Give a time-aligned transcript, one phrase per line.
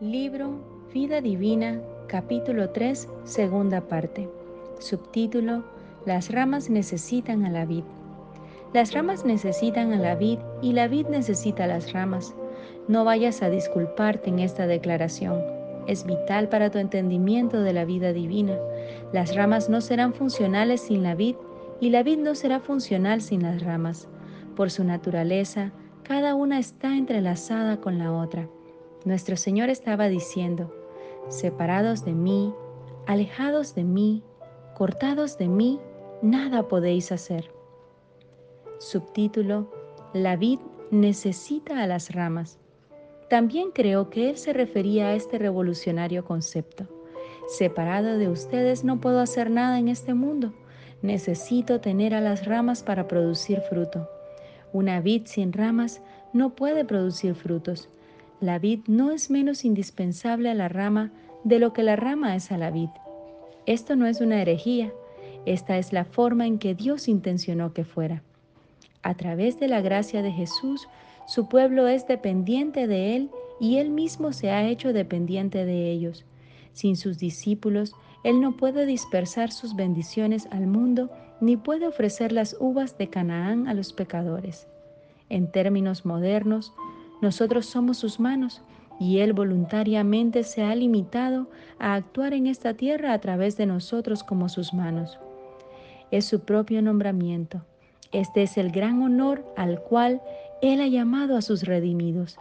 [0.00, 0.52] Libro
[0.94, 4.30] Vida Divina, capítulo 3, segunda parte.
[4.78, 5.62] Subtítulo
[6.06, 7.84] Las ramas necesitan a la vid.
[8.72, 12.34] Las ramas necesitan a la vid y la vid necesita a las ramas.
[12.88, 15.38] No vayas a disculparte en esta declaración.
[15.86, 18.56] Es vital para tu entendimiento de la vida divina.
[19.12, 21.36] Las ramas no serán funcionales sin la vid
[21.78, 24.08] y la vid no será funcional sin las ramas.
[24.56, 25.72] Por su naturaleza,
[26.04, 28.48] cada una está entrelazada con la otra.
[29.06, 30.74] Nuestro Señor estaba diciendo,
[31.28, 32.52] separados de mí,
[33.06, 34.22] alejados de mí,
[34.74, 35.80] cortados de mí,
[36.20, 37.50] nada podéis hacer.
[38.78, 39.72] Subtítulo,
[40.12, 40.58] La vid
[40.90, 42.58] necesita a las ramas.
[43.30, 46.86] También creo que él se refería a este revolucionario concepto.
[47.48, 50.52] Separado de ustedes no puedo hacer nada en este mundo.
[51.00, 54.10] Necesito tener a las ramas para producir fruto.
[54.74, 56.02] Una vid sin ramas
[56.34, 57.88] no puede producir frutos
[58.40, 61.12] la vid no es menos indispensable a la rama
[61.44, 62.88] de lo que la rama es a la vid.
[63.66, 64.92] Esto no es una herejía,
[65.46, 68.22] esta es la forma en que Dios intencionó que fuera.
[69.02, 70.88] A través de la gracia de Jesús,
[71.26, 76.24] su pueblo es dependiente de Él y Él mismo se ha hecho dependiente de ellos.
[76.72, 77.92] Sin sus discípulos,
[78.24, 81.10] Él no puede dispersar sus bendiciones al mundo
[81.40, 84.66] ni puede ofrecer las uvas de Canaán a los pecadores.
[85.28, 86.72] En términos modernos,
[87.20, 88.62] nosotros somos sus manos
[88.98, 94.22] y Él voluntariamente se ha limitado a actuar en esta tierra a través de nosotros
[94.22, 95.18] como sus manos.
[96.10, 97.62] Es su propio nombramiento.
[98.12, 100.20] Este es el gran honor al cual
[100.60, 102.38] Él ha llamado a sus redimidos.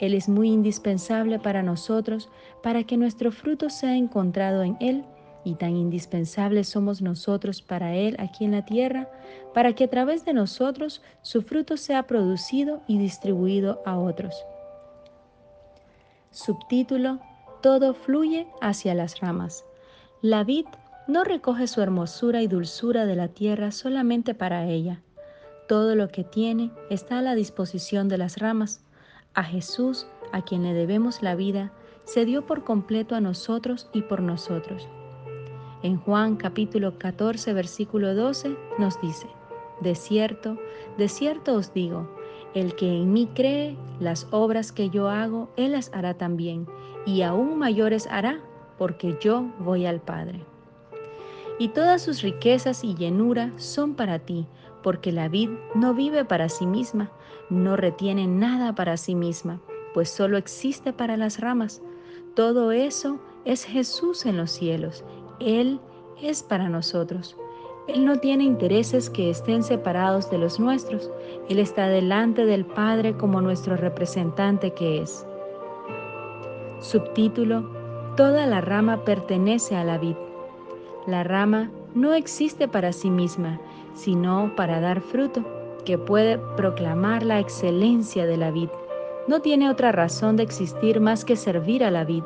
[0.00, 2.28] Él es muy indispensable para nosotros
[2.62, 5.04] para que nuestro fruto sea encontrado en Él
[5.44, 9.08] y tan indispensables somos nosotros para Él aquí en la tierra,
[9.52, 14.34] para que a través de nosotros su fruto sea producido y distribuido a otros.
[16.30, 17.20] Subtítulo
[17.62, 19.64] Todo fluye hacia las ramas.
[20.22, 20.66] La vid
[21.06, 25.02] no recoge su hermosura y dulzura de la tierra solamente para ella.
[25.68, 28.82] Todo lo que tiene está a la disposición de las ramas.
[29.34, 31.72] A Jesús, a quien le debemos la vida,
[32.04, 34.88] se dio por completo a nosotros y por nosotros.
[35.84, 39.26] En Juan capítulo 14, versículo 12 nos dice,
[39.82, 40.56] De cierto,
[40.96, 42.08] de cierto os digo,
[42.54, 46.66] el que en mí cree, las obras que yo hago, él las hará también,
[47.04, 48.40] y aún mayores hará,
[48.78, 50.40] porque yo voy al Padre.
[51.58, 54.46] Y todas sus riquezas y llenura son para ti,
[54.82, 57.10] porque la vid no vive para sí misma,
[57.50, 59.60] no retiene nada para sí misma,
[59.92, 61.82] pues solo existe para las ramas.
[62.34, 65.04] Todo eso es Jesús en los cielos
[65.40, 65.80] él
[66.22, 67.36] es para nosotros.
[67.86, 71.10] Él no tiene intereses que estén separados de los nuestros.
[71.48, 75.26] Él está delante del Padre como nuestro representante que es.
[76.80, 77.68] Subtítulo,
[78.16, 80.14] Toda la rama pertenece a la vid.
[81.08, 83.60] La rama no existe para sí misma,
[83.94, 85.44] sino para dar fruto,
[85.84, 88.68] que puede proclamar la excelencia de la vid.
[89.26, 92.22] No tiene otra razón de existir más que servir a la vid.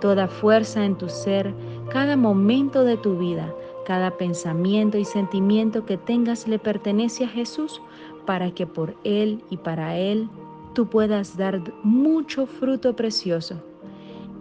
[0.00, 1.52] Toda fuerza en tu ser,
[1.90, 3.54] cada momento de tu vida,
[3.86, 7.80] cada pensamiento y sentimiento que tengas le pertenece a Jesús
[8.26, 10.28] para que por Él y para Él
[10.74, 13.62] tú puedas dar mucho fruto precioso.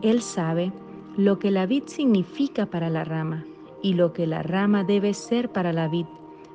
[0.01, 0.73] Él sabe
[1.15, 3.45] lo que la vid significa para la rama
[3.81, 6.05] y lo que la rama debe ser para la vid.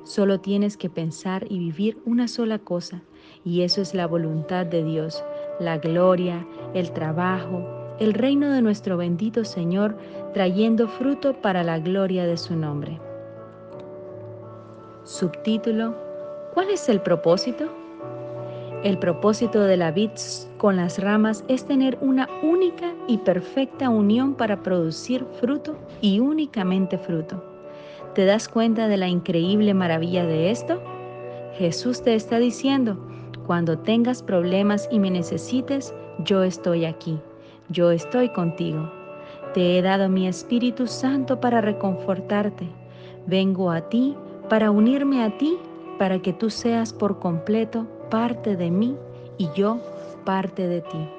[0.03, 3.01] Solo tienes que pensar y vivir una sola cosa,
[3.43, 5.23] y eso es la voluntad de Dios,
[5.59, 9.95] la gloria, el trabajo, el reino de nuestro bendito Señor,
[10.33, 12.99] trayendo fruto para la gloria de su nombre.
[15.05, 15.95] Subtítulo,
[16.53, 17.69] ¿cuál es el propósito?
[18.83, 20.11] El propósito de la vid
[20.57, 26.97] con las ramas es tener una única y perfecta unión para producir fruto y únicamente
[26.97, 27.41] fruto.
[28.15, 30.81] ¿Te das cuenta de la increíble maravilla de esto?
[31.57, 32.97] Jesús te está diciendo,
[33.47, 35.93] cuando tengas problemas y me necesites,
[36.25, 37.17] yo estoy aquí
[37.69, 38.91] yo estoy contigo.
[39.53, 42.67] Te he dado mi Espíritu Santo para reconfortarte.
[43.27, 44.15] Vengo a ti
[44.49, 45.57] para unirme a ti,
[45.97, 48.97] para que tú seas por completo parte de mí
[49.37, 49.79] y yo
[50.25, 51.09] parte de ti.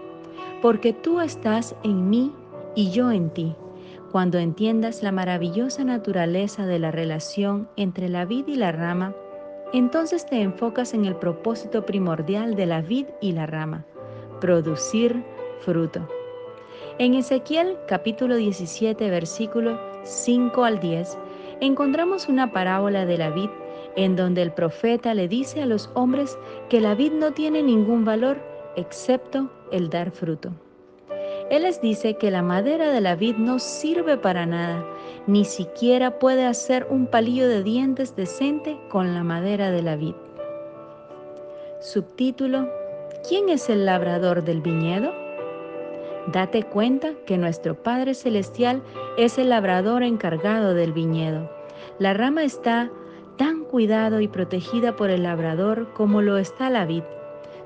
[0.62, 2.32] Porque tú estás en mí
[2.75, 3.55] y yo en ti.
[4.12, 9.14] Cuando entiendas la maravillosa naturaleza de la relación entre la vid y la rama,
[9.73, 13.85] entonces te enfocas en el propósito primordial de la vid y la rama,
[14.40, 15.25] producir
[15.64, 16.06] fruto.
[16.96, 21.19] En Ezequiel capítulo 17 versículo 5 al 10
[21.61, 23.50] encontramos una parábola de la vid
[23.96, 26.38] en donde el profeta le dice a los hombres
[26.69, 28.38] que la vid no tiene ningún valor
[28.76, 30.52] excepto el dar fruto.
[31.50, 34.87] Él les dice que la madera de la vid no sirve para nada,
[35.26, 40.14] ni siquiera puede hacer un palillo de dientes decente con la madera de la vid.
[41.81, 42.69] Subtítulo,
[43.29, 45.24] ¿quién es el labrador del viñedo?
[46.32, 48.82] Date cuenta que nuestro Padre Celestial
[49.19, 51.50] es el labrador encargado del viñedo.
[51.99, 52.91] La rama está
[53.37, 57.03] tan cuidado y protegida por el labrador como lo está la vid.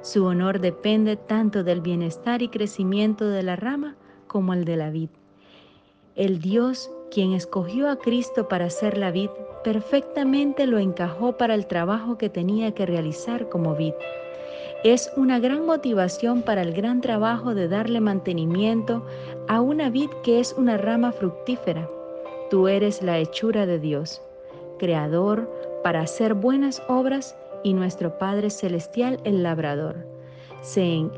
[0.02, 3.96] Su honor depende tanto del bienestar y crecimiento de la rama
[4.26, 5.10] como el de la vid.
[6.16, 9.30] El Dios, quien escogió a Cristo para ser la vid,
[9.62, 13.94] perfectamente lo encajó para el trabajo que tenía que realizar como vid.
[14.84, 19.04] Es una gran motivación para el gran trabajo de darle mantenimiento
[19.48, 21.90] a una vid que es una rama fructífera.
[22.48, 24.22] Tú eres la hechura de Dios,
[24.78, 25.50] creador
[25.82, 29.96] para hacer buenas obras y nuestro Padre Celestial el labrador.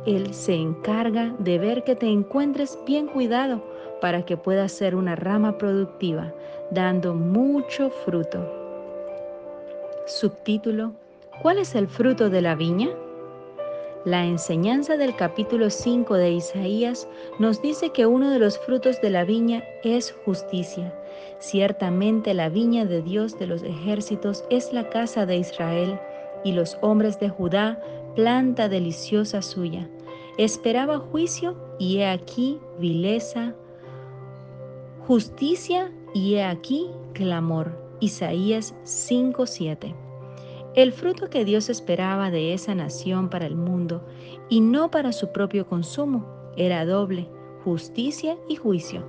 [0.06, 3.62] él se encarga de ver que te encuentres bien cuidado
[4.00, 6.32] para que puedas ser una rama productiva,
[6.70, 8.38] dando mucho fruto.
[10.06, 10.92] Subtítulo,
[11.42, 12.88] ¿cuál es el fruto de la viña?
[14.06, 17.06] La enseñanza del capítulo 5 de Isaías
[17.38, 20.94] nos dice que uno de los frutos de la viña es justicia.
[21.38, 26.00] Ciertamente la viña de Dios de los ejércitos es la casa de Israel
[26.44, 27.78] y los hombres de Judá
[28.16, 29.86] planta deliciosa suya.
[30.38, 33.54] Esperaba juicio y he aquí vileza,
[35.06, 37.78] justicia y he aquí clamor.
[38.00, 40.09] Isaías 5:7
[40.82, 44.02] el fruto que Dios esperaba de esa nación para el mundo
[44.48, 47.28] y no para su propio consumo era doble,
[47.64, 49.04] justicia y juicio.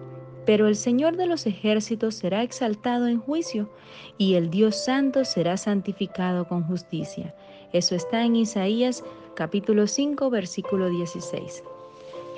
[0.46, 3.70] Pero el Señor de los ejércitos será exaltado en juicio
[4.18, 7.34] y el Dios santo será santificado con justicia.
[7.72, 9.04] Eso está en Isaías
[9.36, 11.64] capítulo 5 versículo 16.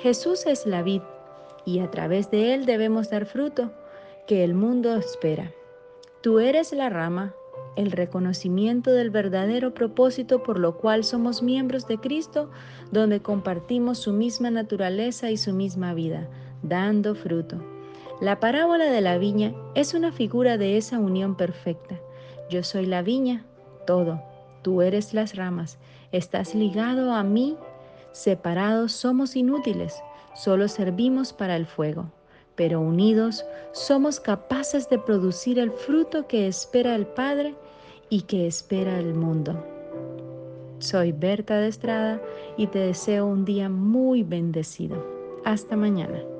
[0.00, 1.02] Jesús es la vid
[1.64, 3.72] y a través de él debemos dar fruto
[4.28, 5.50] que el mundo espera.
[6.20, 7.34] Tú eres la rama
[7.76, 12.50] el reconocimiento del verdadero propósito por lo cual somos miembros de Cristo,
[12.92, 16.28] donde compartimos su misma naturaleza y su misma vida,
[16.62, 17.56] dando fruto.
[18.20, 21.98] La parábola de la viña es una figura de esa unión perfecta.
[22.48, 23.44] Yo soy la viña,
[23.86, 24.22] todo,
[24.62, 25.78] tú eres las ramas,
[26.12, 27.56] estás ligado a mí,
[28.12, 29.96] separados somos inútiles,
[30.34, 32.10] solo servimos para el fuego
[32.56, 37.54] pero unidos somos capaces de producir el fruto que espera el Padre
[38.10, 39.64] y que espera el mundo.
[40.78, 42.20] Soy Berta de Estrada
[42.56, 45.04] y te deseo un día muy bendecido.
[45.44, 46.33] Hasta mañana.